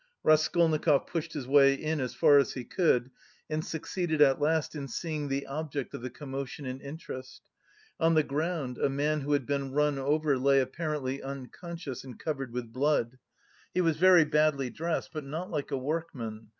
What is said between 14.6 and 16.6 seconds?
dressed, but not like a workman.